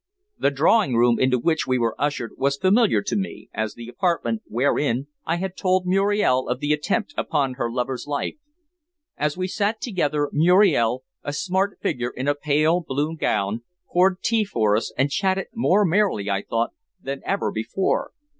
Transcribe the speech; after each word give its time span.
The 0.39 0.49
drawing 0.49 0.95
room 0.95 1.19
into 1.19 1.37
which 1.37 1.67
we 1.67 1.77
were 1.77 1.93
ushered 2.01 2.31
was 2.35 2.57
familiar 2.57 3.03
to 3.03 3.15
me 3.15 3.49
as 3.53 3.75
the 3.75 3.87
apartment 3.87 4.41
wherein 4.47 5.05
I 5.25 5.35
had 5.35 5.55
told 5.55 5.85
Muriel 5.85 6.47
of 6.49 6.59
the 6.59 6.73
attempt 6.73 7.13
upon 7.15 7.53
her 7.53 7.69
lover's 7.69 8.07
life. 8.07 8.33
As 9.15 9.37
we 9.37 9.47
sat 9.47 9.79
together 9.79 10.27
Muriel, 10.33 11.03
a 11.21 11.31
smart 11.33 11.77
figure 11.83 12.09
in 12.09 12.27
a 12.27 12.33
pale 12.33 12.81
blue 12.81 13.15
gown, 13.15 13.61
poured 13.93 14.23
tea 14.23 14.43
for 14.43 14.75
us 14.75 14.91
and 14.97 15.11
chatted 15.11 15.49
more 15.53 15.85
merrily, 15.85 16.31
I 16.31 16.41
thought, 16.41 16.71
than 16.99 17.21
ever 17.23 17.51
before. 17.51 18.11